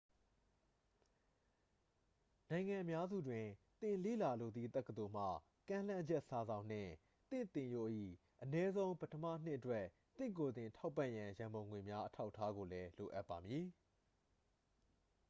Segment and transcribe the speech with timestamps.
[2.49, 3.45] နိုင်ငံအများစုတွင်
[3.81, 5.25] သင်လေ့လာလိုသည့် တက္ကသိုလ်မှ
[5.69, 6.91] ကမ်းလှမ်းချက်စာစောင်နှင့်
[7.29, 7.89] သင့်သင်ရိုး၏
[8.41, 9.83] အနည်းဆုံး ပထမနှစ်အတွက်
[10.17, 13.65] သင့်ကိုယ်သင် ထောက်ပံ့ရန် ရန်ပုံငွေများ အထောက်အထားကိုလည်း လိုအပ်ပါမည်